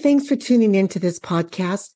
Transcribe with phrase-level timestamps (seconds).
[0.00, 1.90] thanks for tuning into this podcast.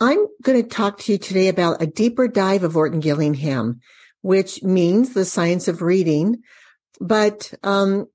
[0.00, 3.80] I'm going to talk to you today about a deeper dive of Orton Gillingham,
[4.22, 6.42] which means the science of reading.
[7.00, 8.06] But um,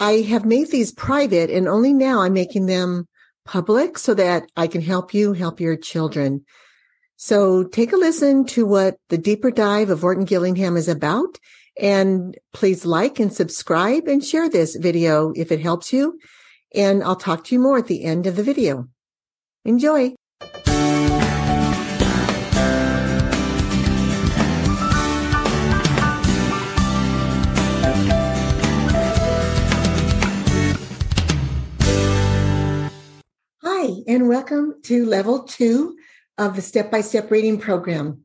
[0.00, 3.06] I have made these private and only now I'm making them
[3.44, 6.44] public so that I can help you help your children.
[7.16, 11.38] So take a listen to what the deeper dive of Orton Gillingham is about.
[11.80, 16.18] And please like and subscribe and share this video if it helps you.
[16.74, 18.88] And I'll talk to you more at the end of the video.
[19.64, 20.14] Enjoy.
[33.62, 35.96] Hi, and welcome to level two
[36.38, 38.24] of the step by step reading program.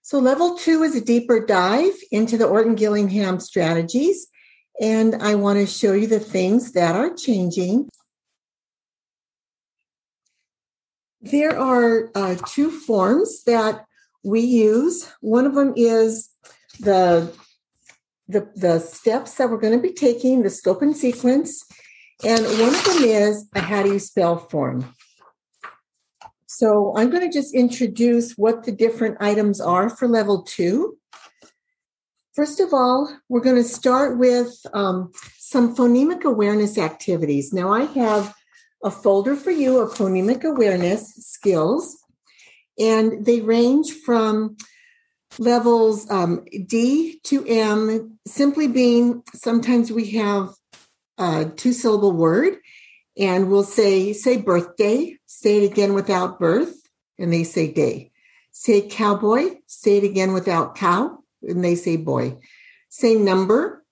[0.00, 4.28] So, level two is a deeper dive into the Orton Gillingham strategies.
[4.82, 7.88] And I want to show you the things that are changing.
[11.20, 13.84] There are uh, two forms that
[14.24, 15.08] we use.
[15.20, 16.30] One of them is
[16.80, 17.32] the,
[18.26, 21.64] the, the steps that we're going to be taking, the scope and sequence.
[22.24, 24.96] And one of them is a how do you spell form.
[26.46, 30.98] So I'm going to just introduce what the different items are for level two.
[32.34, 37.52] First of all, we're going to start with um, some phonemic awareness activities.
[37.52, 38.34] Now, I have
[38.82, 41.98] a folder for you of phonemic awareness skills,
[42.78, 44.56] and they range from
[45.38, 50.54] levels um, D to M, simply being sometimes we have
[51.18, 52.54] a two syllable word
[53.18, 56.74] and we'll say, say birthday, say it again without birth,
[57.18, 58.10] and they say day.
[58.52, 62.38] Say cowboy, say it again without cow, and they say boy.
[62.88, 63.84] Say number,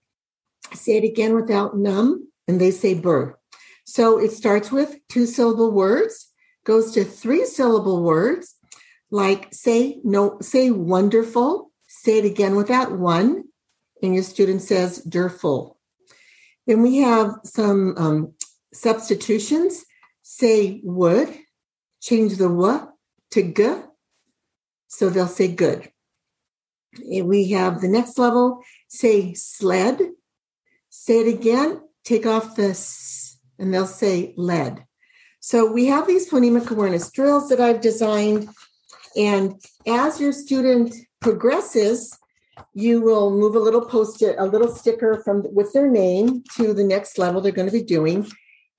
[0.72, 3.36] say it again without num, and they say burr.
[3.84, 6.28] So it starts with two syllable words,
[6.64, 8.54] goes to three syllable words,
[9.10, 13.44] like say no, say wonderful, say it again without one,
[14.02, 15.78] and your student says derful.
[16.66, 18.34] Then we have some um,
[18.72, 19.84] substitutions.
[20.22, 21.28] Say would,
[22.00, 22.86] change the w
[23.32, 23.74] to g,
[24.86, 25.89] so they'll say good.
[26.98, 28.62] We have the next level.
[28.88, 30.00] Say sled.
[30.88, 31.80] Say it again.
[32.04, 34.84] Take off the s, and they'll say led.
[35.40, 38.48] So we have these phonemic awareness drills that I've designed.
[39.16, 42.16] And as your student progresses,
[42.74, 46.84] you will move a little post-it, a little sticker from with their name to the
[46.84, 48.26] next level they're going to be doing.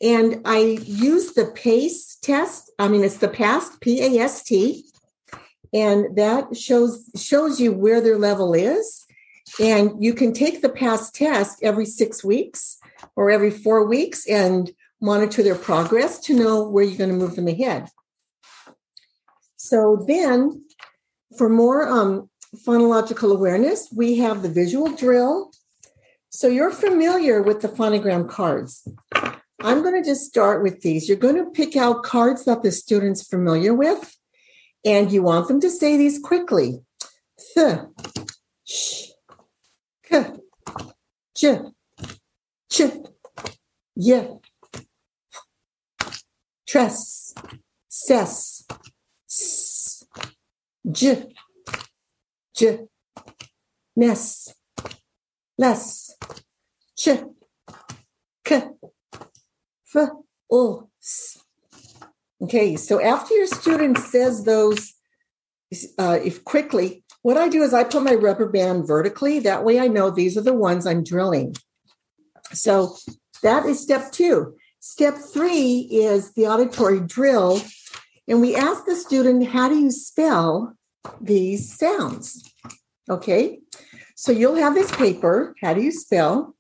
[0.01, 2.72] And I use the PACE test.
[2.79, 4.85] I mean, it's the PAST, P-A-S-T,
[5.74, 9.06] and that shows shows you where their level is.
[9.59, 12.78] And you can take the PAST test every six weeks
[13.16, 14.72] or every four weeks and
[15.02, 17.90] monitor their progress to know where you're going to move them ahead.
[19.58, 20.66] So then,
[21.38, 25.52] for more um, phonological awareness, we have the visual drill.
[26.30, 28.88] So you're familiar with the phonogram cards.
[29.64, 31.08] I'm going to just start with these.
[31.08, 34.16] You're going to pick out cards that the student's familiar with,
[34.84, 36.84] and you want them to say these quickly.
[37.53, 37.80] Th,
[38.64, 39.09] sh,
[40.03, 40.25] k,
[41.36, 41.59] j,
[42.69, 42.81] ch,
[43.96, 44.28] y,
[46.68, 47.34] tress,
[47.88, 48.66] ses,
[49.30, 50.03] s,
[50.90, 51.34] j,
[52.56, 52.80] j,
[53.96, 54.53] ness,
[55.58, 56.16] less,
[56.97, 57.09] ch,
[58.44, 58.64] k,
[59.94, 60.09] f,
[60.52, 60.91] o.
[62.41, 64.94] Okay, so after your student says those,
[66.00, 69.40] uh, if quickly, what I do is I put my rubber band vertically.
[69.40, 71.56] That way I know these are the ones I'm drilling.
[72.52, 72.97] So
[73.44, 74.56] that is step two.
[74.79, 77.62] Step three is the auditory drill.
[78.28, 80.73] And we ask the student, how do you spell
[81.20, 82.43] these sounds?
[83.08, 83.59] Okay,
[84.16, 85.53] so you'll have this paper.
[85.61, 86.55] How do you spell?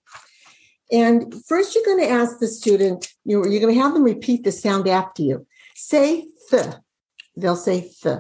[0.91, 4.43] And first, you're going to ask the student, you're, you're going to have them repeat
[4.43, 5.47] the sound after you.
[5.75, 6.75] Say th.
[7.35, 8.19] They'll say th.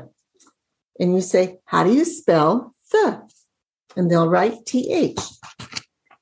[0.99, 3.15] And you say, How do you spell th?
[3.95, 5.17] And they'll write th.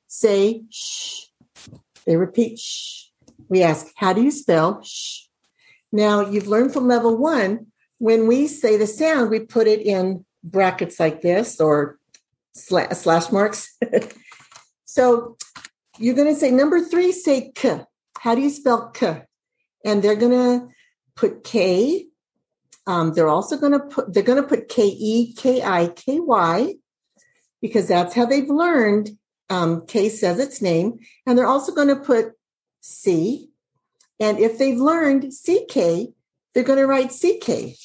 [0.07, 1.25] Say sh.
[2.05, 3.05] They repeat sh.
[3.47, 5.25] We ask, How do you spell sh?
[5.91, 7.67] Now, you've learned from level one,
[7.97, 11.99] when we say the sound, we put it in brackets like this or
[12.53, 13.77] slash marks.
[14.85, 15.37] so
[15.97, 17.81] you're going to say number three, say k.
[18.19, 19.23] How do you spell k?
[19.85, 20.67] And they're going to
[21.19, 22.07] put k.
[22.87, 26.19] Um, they're also going to put they're going to put k e k i k
[26.19, 26.75] y
[27.61, 29.11] because that's how they've learned.
[29.51, 32.33] Um, k says its name, and they're also going to put
[32.81, 33.49] c
[34.19, 36.13] And if they've learned CK,
[36.53, 37.75] they're going to write CK.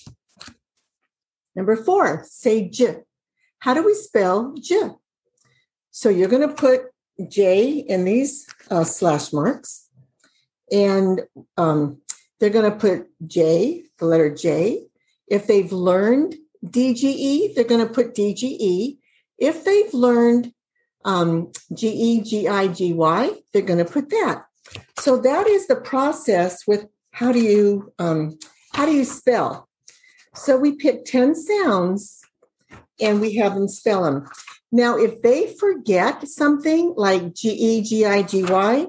[1.56, 3.02] Number four, say J.
[3.60, 4.90] How do we spell J?
[5.90, 6.90] So you're going to put
[7.30, 9.88] J in these uh, slash marks,
[10.70, 11.22] and
[11.56, 12.02] um,
[12.44, 14.84] they're going to put J, the letter J.
[15.28, 18.98] If they've learned DGE, they're going to put DGE.
[19.38, 20.52] If they've learned
[21.06, 24.44] um, G-E-G-I-G-Y, they're going to put that.
[24.98, 28.38] So that is the process with how do you um,
[28.74, 29.66] how do you spell?
[30.34, 32.20] So we pick 10 sounds
[33.00, 34.28] and we have them spell them.
[34.70, 38.88] Now, if they forget something like G E G I G Y,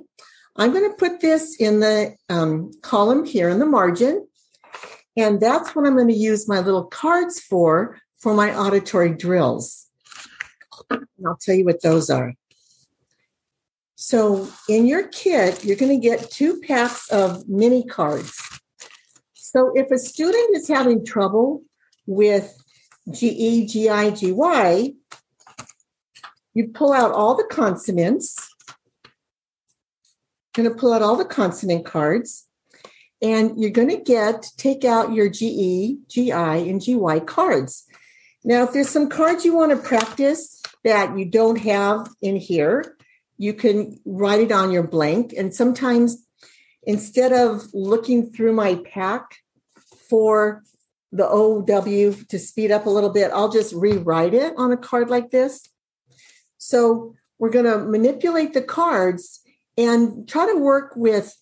[0.57, 4.27] I'm going to put this in the um, column here in the margin.
[5.17, 9.87] And that's what I'm going to use my little cards for, for my auditory drills.
[10.89, 12.33] And I'll tell you what those are.
[13.95, 18.37] So in your kit, you're going to get two packs of mini cards.
[19.33, 21.63] So if a student is having trouble
[22.05, 22.55] with
[23.09, 24.93] G E G I G Y,
[26.53, 28.35] you pull out all the consonants.
[30.55, 32.47] Going to pull out all the consonant cards,
[33.21, 37.83] and you're going to get take out your GE, GI, and G Y cards.
[38.45, 42.95] Now, if there's some cards you want to practice that you don't have in here,
[43.37, 45.33] you can write it on your blank.
[45.37, 46.25] And sometimes
[46.83, 49.35] instead of looking through my pack
[50.09, 50.63] for
[51.11, 55.09] the OW to speed up a little bit, I'll just rewrite it on a card
[55.09, 55.67] like this.
[56.57, 59.41] So we're going to manipulate the cards
[59.77, 61.35] and try to work with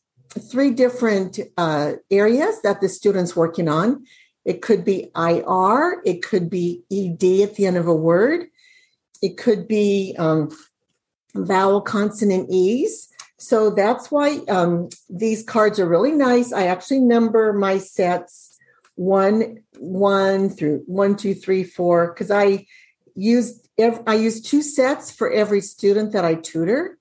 [0.52, 4.06] three different uh, areas that the student's working on.
[4.46, 8.48] It could be IR, it could be ED at the end of a word,
[9.22, 10.50] it could be um,
[11.36, 13.10] vowel consonant E's.
[13.38, 16.52] So that's why um, these cards are really nice.
[16.52, 18.58] I actually number my sets
[18.96, 22.68] one, one through one, two, three, four, because I
[23.16, 27.00] use I use two sets for every student that I tutor.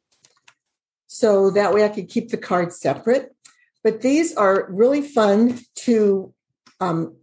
[1.12, 3.36] So that way I could keep the cards separate.
[3.84, 6.32] But these are really fun to
[6.80, 7.16] um,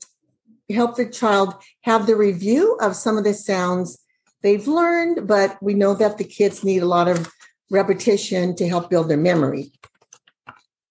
[0.69, 3.97] help the child have the review of some of the sounds
[4.44, 7.31] they've learned, but we know that the kids need a lot of
[7.71, 9.71] repetition to help build their memory.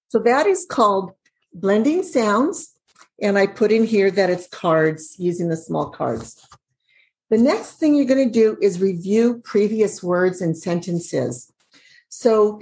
[0.08, 1.12] So that is called
[1.54, 2.74] blending sounds.
[3.22, 6.44] And I put in here that it's cards using the small cards.
[7.30, 11.52] The next thing you're going to do is review previous words and sentences.
[12.08, 12.60] So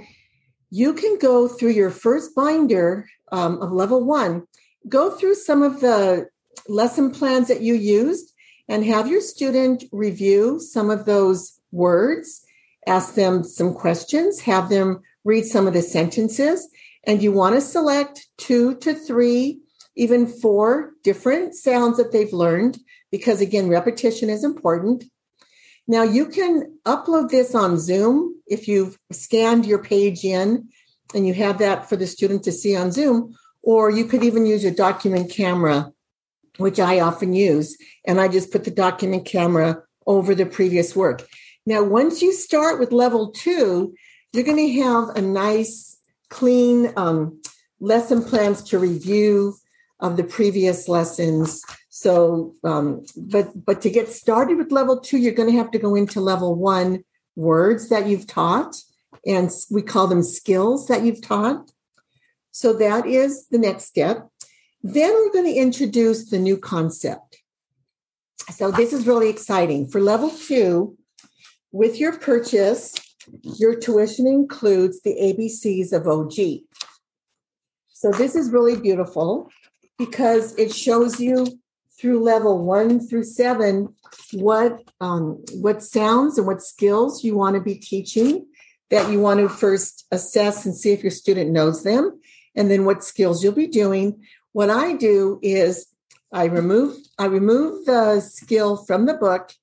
[0.69, 4.47] you can go through your first binder um, of level one,
[4.87, 6.27] go through some of the
[6.67, 8.33] lesson plans that you used,
[8.67, 12.45] and have your student review some of those words,
[12.85, 16.67] ask them some questions, have them read some of the sentences,
[17.05, 19.61] and you want to select two to three,
[19.95, 22.77] even four different sounds that they've learned
[23.11, 25.05] because again, repetition is important.
[25.87, 30.69] Now you can upload this on Zoom if you've scanned your page in
[31.13, 34.45] and you have that for the student to see on Zoom, or you could even
[34.45, 35.91] use your document camera,
[36.57, 41.27] which I often use, and I just put the document camera over the previous work.
[41.65, 43.93] Now, once you start with level two,
[44.31, 45.97] you're going to have a nice,
[46.29, 47.41] clean um,
[47.79, 49.55] lesson plans to review
[49.99, 51.63] of the previous lessons
[51.97, 55.79] so, um, but but to get started with level two, you're going to have to
[55.79, 57.03] go into level one
[57.37, 58.75] words that you've taught,
[59.25, 61.71] and we call them skills that you've taught.
[62.51, 64.27] So that is the next step.
[64.81, 67.37] Then we're going to introduce the new concept.
[68.51, 69.87] So this is really exciting.
[69.87, 70.97] For level two,
[71.71, 72.95] with your purchase,
[73.43, 76.63] your tuition includes the ABCs of OG.
[77.89, 79.51] So this is really beautiful
[79.97, 81.59] because it shows you
[81.99, 83.93] through level one through seven
[84.33, 88.45] what um, what sounds and what skills you want to be teaching
[88.89, 92.19] that you want to first assess and see if your student knows them
[92.55, 94.23] and then what skills you'll be doing.
[94.53, 95.87] What i do is
[96.33, 99.53] i remove i remove the skill from the book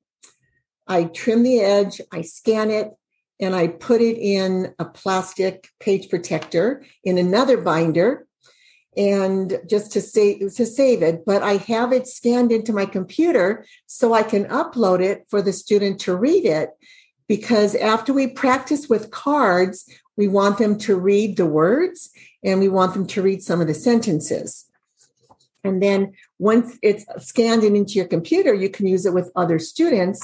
[0.87, 2.91] i trim the edge i scan it
[3.41, 8.27] and i put it in a plastic page protector in another binder
[8.97, 13.65] and just to save to save it but i have it scanned into my computer
[13.87, 16.71] so i can upload it for the student to read it.
[17.27, 22.11] Because after we practice with cards we want them to read the words
[22.45, 24.67] and we want them to read some of the sentences.
[25.65, 30.21] And then once it's scanned into your computer you can use it with other students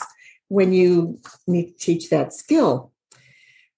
[0.49, 2.93] when you need to teach that skill.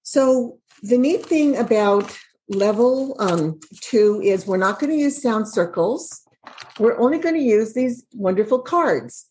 [0.03, 2.19] So the neat thing about
[2.55, 6.23] level um, two is we're not going to use sound circles.
[6.79, 9.27] We're only going to use these wonderful cards.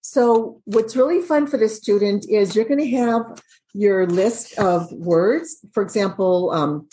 [0.00, 3.42] So, what's really fun for the student is you're going to have
[3.74, 5.58] your list of words.
[5.72, 6.88] For example, um,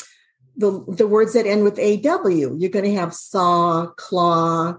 [0.58, 2.28] the, the words that end with AW.
[2.28, 4.76] You're going to have saw, claw,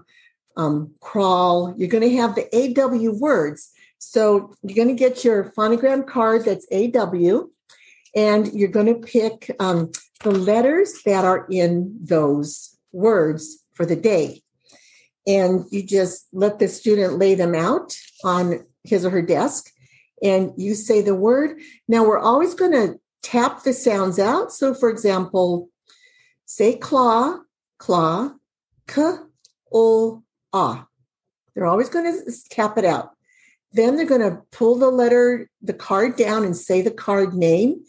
[0.55, 1.73] um, crawl.
[1.77, 3.71] You're going to have the AW words.
[3.97, 7.47] So, you're going to get your phonogram card that's AW,
[8.17, 9.91] and you're going to pick um,
[10.23, 14.41] the letters that are in those words for the day
[15.27, 19.69] and you just let the student lay them out on his or her desk
[20.23, 21.59] and you say the word.
[21.87, 24.51] Now we're always going to tap the sounds out.
[24.51, 25.69] So for example,
[26.45, 27.37] say claw,
[27.77, 28.31] claw,
[28.87, 29.11] k,
[29.71, 30.87] o, ah.
[31.53, 33.11] They're always going to tap it out.
[33.73, 37.83] Then they're going to pull the letter, the card down and say the card name,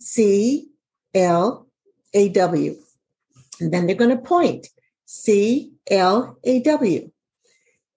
[0.00, 0.68] C
[1.14, 1.66] L
[2.14, 2.76] A W.
[3.60, 4.68] And then they're going to point.
[5.06, 7.10] C L A W.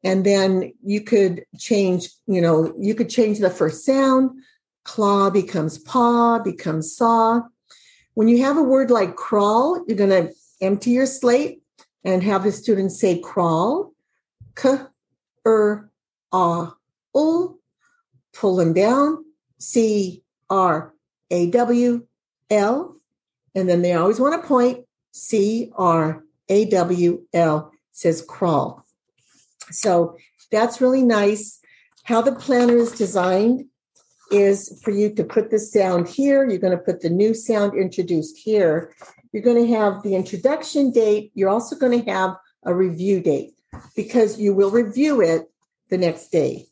[0.03, 4.31] And then you could change, you know, you could change the first sound.
[4.85, 7.41] Claw becomes paw, becomes saw.
[8.13, 11.61] When you have a word like crawl, you're going to empty your slate
[12.03, 13.93] and have the student say crawl,
[14.55, 14.77] k,
[15.45, 15.91] er,
[16.31, 16.75] ah,
[17.13, 17.59] ul,
[18.33, 19.25] pull them down,
[19.57, 20.93] C, R,
[21.31, 22.05] A, W,
[22.49, 22.95] L,
[23.55, 28.85] and then they always want to point C, R, a W L says crawl.
[29.71, 30.17] So
[30.51, 31.59] that's really nice.
[32.03, 33.65] How the planner is designed
[34.31, 36.47] is for you to put the sound here.
[36.47, 38.93] You're going to put the new sound introduced here.
[39.31, 41.31] You're going to have the introduction date.
[41.35, 43.53] You're also going to have a review date
[43.95, 45.51] because you will review it
[45.89, 46.68] the next day.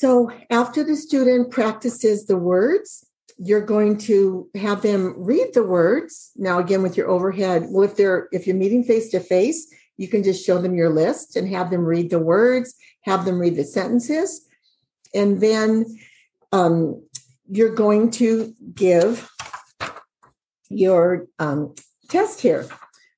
[0.00, 3.04] So after the student practices the words,
[3.36, 6.30] you're going to have them read the words.
[6.36, 10.06] Now again with your overhead well if they're if you're meeting face to face you
[10.06, 13.56] can just show them your list and have them read the words have them read
[13.56, 14.46] the sentences.
[15.14, 15.84] And then
[16.52, 17.02] um,
[17.50, 19.28] you're going to give
[20.70, 21.74] your um,
[22.08, 22.68] test here.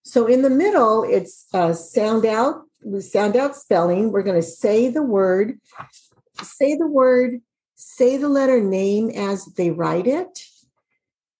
[0.02, 2.62] So in the middle it's uh, sound out
[3.00, 4.12] sound out spelling.
[4.12, 5.60] We're going to say the word
[6.42, 7.40] say the word
[7.76, 10.44] say the letter name as they write it.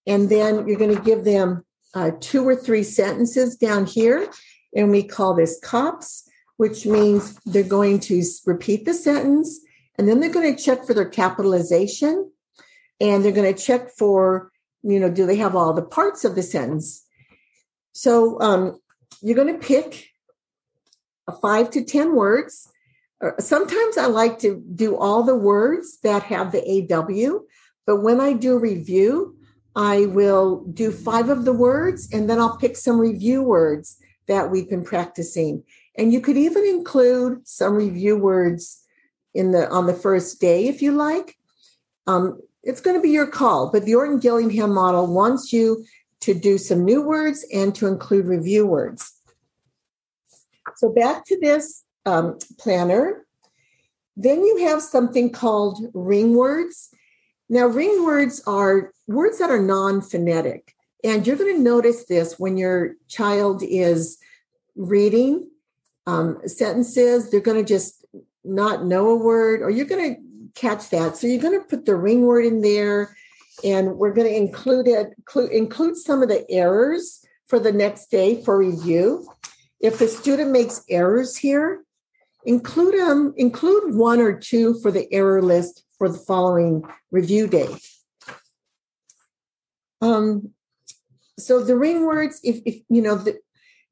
[0.07, 4.27] And then you're going to give them uh, two or three sentences down here.
[4.75, 6.27] And we call this COPS,
[6.57, 9.59] which means they're going to repeat the sentence
[9.97, 12.31] and then they're going to check for their capitalization
[12.99, 16.35] and they're going to check for, you know, do they have all the parts of
[16.35, 17.05] the sentence?
[17.91, 18.79] So um,
[19.21, 20.07] you're going to pick
[21.27, 22.67] a five to 10 words
[23.39, 27.39] sometimes I like to do all the words that have the AW,
[27.85, 29.37] but when I do review,
[29.75, 33.97] I will do five of the words and then I'll pick some review words
[34.27, 35.63] that we've been practicing.
[35.97, 38.83] And you could even include some review words
[39.33, 41.37] in the on the first day if you like.
[42.07, 45.85] Um, it's going to be your call, but the Orton Gillingham model wants you
[46.21, 49.13] to do some new words and to include review words.
[50.75, 53.25] So back to this um, planner.
[54.17, 56.89] Then you have something called ring words.
[57.49, 60.73] Now, ring words are words that are non phonetic.
[61.03, 64.17] And you're going to notice this when your child is
[64.75, 65.49] reading
[66.07, 68.05] um, sentences, they're going to just
[68.43, 70.21] not know a word, or you're going to
[70.55, 71.17] catch that.
[71.17, 73.15] So you're going to put the ring word in there,
[73.63, 75.13] and we're going to include it,
[75.51, 79.27] include, some of the errors for the next day for review.
[79.79, 81.83] If the student makes errors here,
[82.45, 87.69] include um include one or two for the error list for the following review day.
[90.01, 90.51] Um,
[91.37, 93.39] so the ring words, if, if you know, the,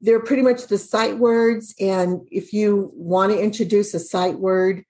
[0.01, 4.83] they're pretty much the sight words, and if you want to introduce a sight word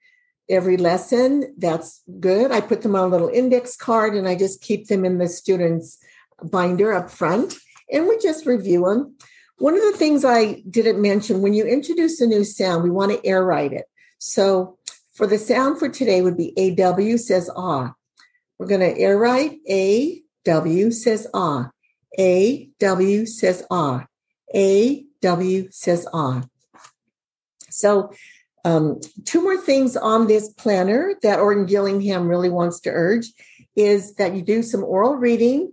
[0.48, 2.50] every lesson, that's good.
[2.50, 5.28] I put them on a little index card, and I just keep them in the
[5.28, 5.98] student's
[6.42, 7.56] binder up front,
[7.92, 9.16] and we just review them.
[9.60, 13.12] One of the things I didn't mention when you introduce a new sound, we want
[13.12, 13.84] to air write it.
[14.16, 14.78] So
[15.12, 17.92] for the sound for today would be AW says ah.
[18.58, 21.70] We're going to air write AW says ah.
[22.18, 24.06] AW says ah.
[24.54, 26.42] AW says ah.
[27.68, 28.14] So
[28.64, 33.30] um, two more things on this planner that Orton Gillingham really wants to urge
[33.76, 35.70] is that you do some oral reading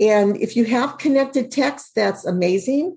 [0.00, 2.96] and if you have connected text, that's amazing.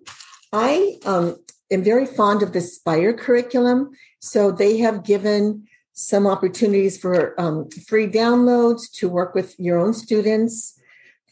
[0.52, 1.38] I um,
[1.72, 3.92] am very fond of the Spire curriculum.
[4.20, 9.94] So they have given some opportunities for um, free downloads to work with your own
[9.94, 10.80] students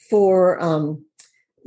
[0.10, 1.05] for um,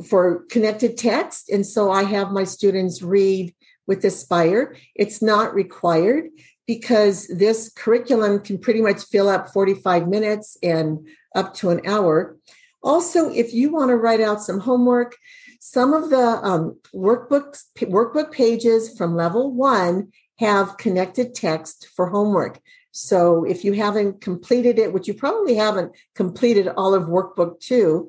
[0.08, 3.52] for connected text, and so I have my students read
[3.88, 4.76] with Aspire.
[4.94, 6.28] It's not required
[6.66, 12.36] because this curriculum can pretty much fill up 45 minutes and up to an hour.
[12.82, 15.16] Also, if you want to write out some homework,
[15.60, 22.60] some of the um, workbooks workbook pages from level one have connected text for homework.
[22.92, 28.08] So if you haven't completed it, which you probably haven't completed all of workbook two,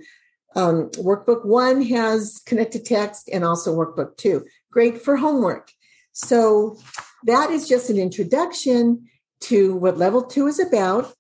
[0.56, 4.46] um, workbook one has connected text and also workbook two.
[4.72, 5.72] Great for homework.
[6.14, 6.78] So
[7.26, 9.10] that is just an introduction
[9.42, 11.14] to what level two is about.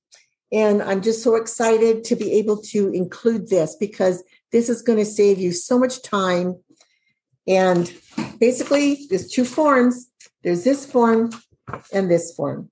[0.51, 4.98] And I'm just so excited to be able to include this because this is going
[4.98, 6.60] to save you so much time.
[7.48, 7.91] And
[8.39, 10.10] basically, there's two forms
[10.44, 11.32] there's this form
[11.91, 12.70] and this form.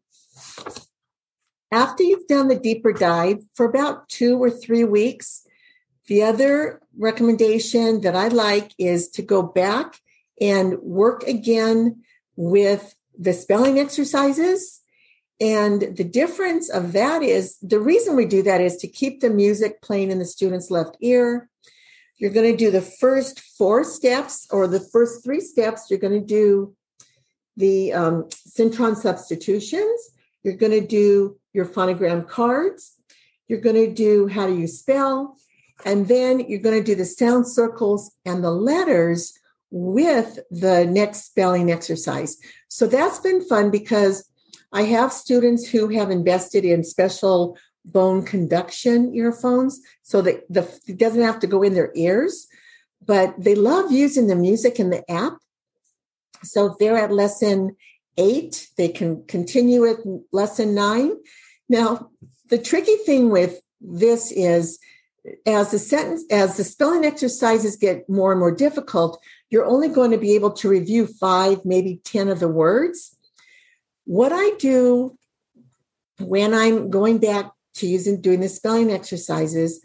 [1.71, 5.45] After you've done the deeper dive for about two or three weeks,
[6.07, 9.99] the other recommendation that I like is to go back
[10.39, 12.03] and work again
[12.37, 14.79] with the spelling exercises.
[15.39, 19.29] And the difference of that is the reason we do that is to keep the
[19.29, 21.49] music playing in the student's left ear.
[22.17, 25.87] You're going to do the first four steps or the first three steps.
[25.89, 26.75] You're going to do
[27.55, 30.11] the um, Cintron substitutions.
[30.43, 32.95] You're going to do your phonogram cards.
[33.47, 35.37] You're going to do how do you spell.
[35.85, 39.37] And then you're going to do the sound circles and the letters
[39.69, 42.37] with the next spelling exercise.
[42.67, 44.27] So that's been fun because
[44.71, 50.97] I have students who have invested in special bone conduction earphones so that the, it
[50.97, 52.47] doesn't have to go in their ears,
[53.05, 55.37] but they love using the music in the app.
[56.43, 57.75] So if they're at lesson
[58.17, 59.99] eight, they can continue with
[60.31, 61.13] lesson nine.
[61.69, 62.09] Now,
[62.49, 64.79] the tricky thing with this is
[65.45, 70.11] as the sentence as the spelling exercises get more and more difficult you're only going
[70.11, 73.16] to be able to review five maybe 10 of the words
[74.07, 75.15] what i do
[76.19, 79.81] when i'm going back to using doing the spelling exercises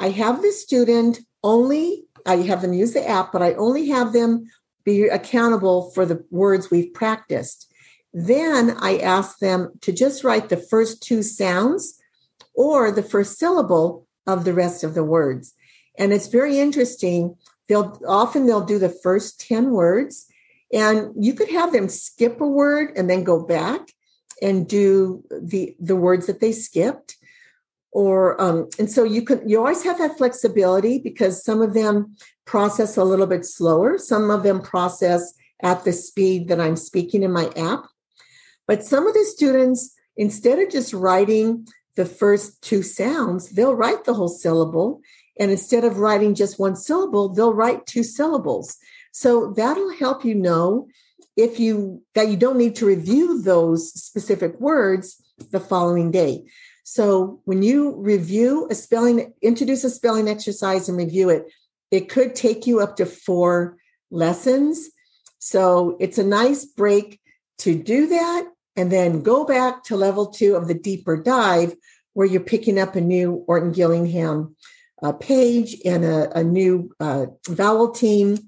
[0.00, 4.12] i have the student only i have them use the app but i only have
[4.12, 4.46] them
[4.84, 7.72] be accountable for the words we've practiced.
[8.12, 11.98] Then I ask them to just write the first two sounds
[12.54, 15.54] or the first syllable of the rest of the words.
[15.98, 17.36] And it's very interesting.
[17.68, 20.26] They'll often they'll do the first 10 words
[20.74, 23.80] and you could have them skip a word and then go back
[24.42, 27.16] and do the the words that they skipped.
[27.92, 32.16] Or um, and so you can you always have that flexibility because some of them
[32.44, 33.98] process a little bit slower.
[33.98, 35.32] Some of them process
[35.62, 37.84] at the speed that i'm speaking in my app.
[38.66, 44.04] But some of the students instead of just writing the first two sounds they'll write
[44.04, 45.00] the whole syllable.
[45.38, 48.76] And instead of writing just one syllable they'll write two syllables
[49.14, 50.88] so that'll help you know
[51.36, 56.44] if you that you don't need to review those specific words the following day
[56.84, 61.50] so when you review a spelling, introduce a spelling exercise and review it,
[61.90, 63.78] it could take you up to four
[64.10, 64.90] lessons.
[65.38, 67.20] So it's a nice break
[67.58, 68.46] to do that
[68.76, 71.74] and then go back to level two of the deeper dive
[72.12, 74.54] where you're picking up a new Orton Gillingham
[75.02, 78.38] uh, page and a, a new uh, vowel team.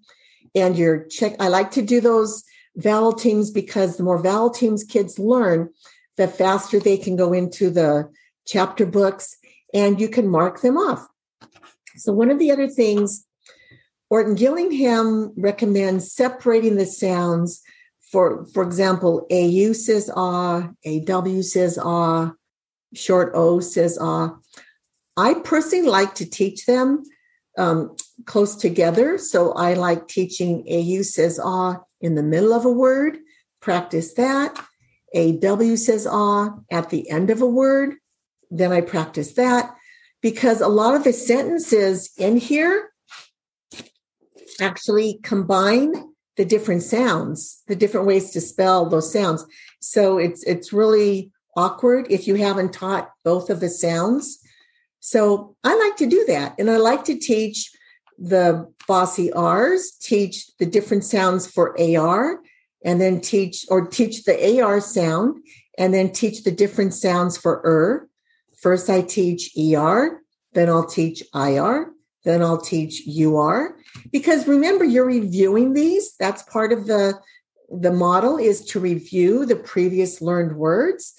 [0.56, 1.36] And you're check.
[1.38, 2.42] I like to do those
[2.76, 5.70] vowel teams because the more vowel teams kids learn,
[6.16, 8.10] the faster they can go into the
[8.46, 9.36] chapter books,
[9.74, 11.06] and you can mark them off.
[11.96, 13.26] So, one of the other things
[14.08, 17.62] Orton Gillingham recommends separating the sounds.
[18.12, 22.32] For, for example, AU says ah, AW says ah,
[22.94, 24.36] short O says ah.
[25.16, 27.02] I personally like to teach them
[27.58, 29.18] um, close together.
[29.18, 33.18] So I like teaching AU says ah in the middle of a word,
[33.60, 34.56] practice that.
[35.14, 37.94] AW says ah at the end of a word,
[38.50, 39.74] then I practice that
[40.22, 42.90] because a lot of the sentences in here
[44.60, 45.92] actually combine
[46.36, 49.44] the different sounds, the different ways to spell those sounds.
[49.80, 54.38] So it's it's really awkward if you haven't taught both of the sounds.
[55.00, 56.54] So I like to do that.
[56.58, 57.70] And I like to teach
[58.18, 62.40] the bossy R's, teach the different sounds for AR,
[62.84, 65.42] and then teach or teach the AR sound,
[65.78, 68.08] and then teach the different sounds for ER.
[68.56, 70.22] First, I teach ER,
[70.54, 71.90] then I'll teach IR,
[72.24, 73.76] then I'll teach UR.
[74.10, 76.14] Because remember, you're reviewing these.
[76.18, 77.20] That's part of the,
[77.68, 81.18] the model is to review the previous learned words.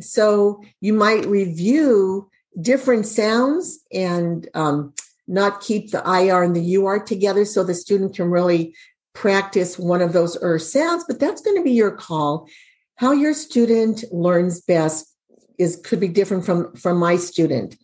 [0.00, 4.94] So you might review different sounds and um,
[5.28, 8.74] not keep the IR and the UR together so the student can really
[9.14, 12.48] practice one of those er sounds, but that's going to be your call.
[12.96, 15.12] How your student learns best
[15.58, 17.76] is could be different from from my student.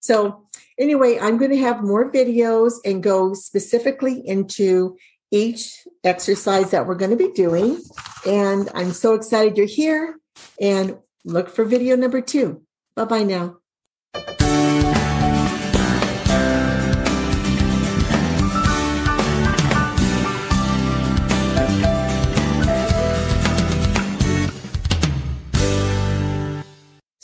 [0.00, 4.96] So anyway, I'm going to have more videos and go specifically into
[5.30, 7.80] each exercise that we're going to be doing.
[8.26, 10.18] And I'm so excited you're here
[10.60, 12.62] and look for video number two.
[12.94, 13.58] Bye bye now.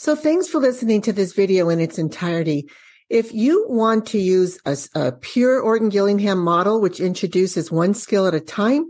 [0.05, 2.69] So thanks for listening to this video in its entirety.
[3.09, 8.27] If you want to use a, a, pure Orton Gillingham model, which introduces one skill
[8.27, 8.85] at a time,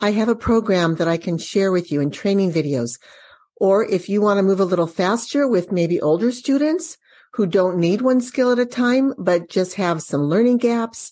[0.00, 3.00] I have a program that I can share with you in training videos.
[3.56, 6.96] Or if you want to move a little faster with maybe older students
[7.32, 11.10] who don't need one skill at a time, but just have some learning gaps,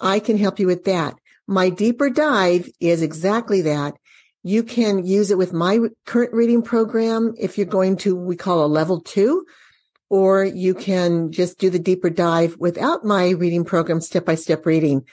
[0.00, 1.18] I can help you with that.
[1.46, 3.98] My deeper dive is exactly that.
[4.42, 8.64] You can use it with my current reading program if you're going to, we call
[8.64, 9.44] a level two,
[10.08, 14.64] or you can just do the deeper dive without my reading program, step by step
[14.64, 15.04] reading,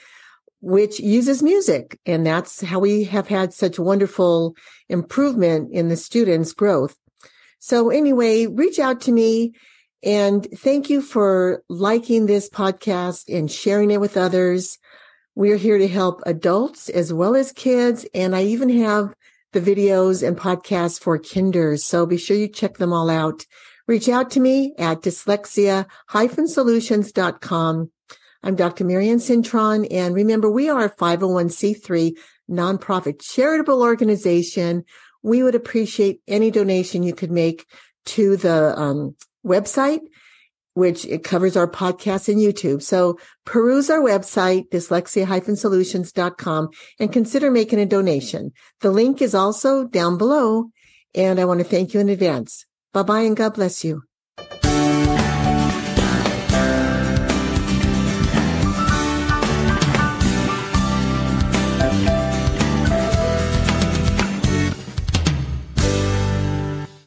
[0.60, 1.98] which uses music.
[2.06, 4.56] And that's how we have had such wonderful
[4.88, 6.96] improvement in the students' growth.
[7.58, 9.52] So anyway, reach out to me
[10.02, 14.78] and thank you for liking this podcast and sharing it with others.
[15.34, 18.06] We're here to help adults as well as kids.
[18.14, 19.14] And I even have
[19.52, 21.84] the videos and podcasts for kinders.
[21.84, 23.46] So be sure you check them all out.
[23.86, 27.90] Reach out to me at dyslexia-solutions.com.
[28.42, 28.84] I'm Dr.
[28.84, 29.86] Marian Cintron.
[29.90, 32.16] And remember, we are a 501c3
[32.50, 34.84] nonprofit charitable organization.
[35.22, 37.66] We would appreciate any donation you could make
[38.06, 40.00] to the um, website
[40.78, 42.82] which it covers our podcast and YouTube.
[42.82, 48.52] So peruse our website, dyslexia-solutions.com and consider making a donation.
[48.80, 50.70] The link is also down below.
[51.14, 52.64] And I want to thank you in advance.
[52.92, 54.02] Bye bye and God bless you.